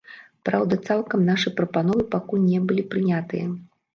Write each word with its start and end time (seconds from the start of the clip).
Праўда, 0.47 0.77
цалкам 0.87 1.21
нашы 1.27 1.53
прапановы 1.59 2.07
пакуль 2.15 2.43
не 2.53 2.59
былі 2.71 2.87
прынятыя. 2.95 3.45